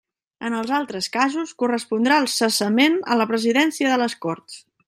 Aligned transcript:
En 0.47 0.53
els 0.59 0.71
altres 0.77 1.09
casos, 1.17 1.51
correspondrà 1.63 2.19
el 2.23 2.31
cessament 2.39 2.99
a 3.17 3.21
la 3.23 3.31
Presidència 3.33 3.93
de 3.97 4.05
les 4.05 4.21
Corts. 4.27 4.63